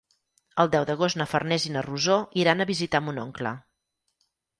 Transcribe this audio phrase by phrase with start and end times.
[0.61, 2.15] El deu d'agost na Farners i na Rosó
[2.45, 3.53] iran a visitar mon oncle.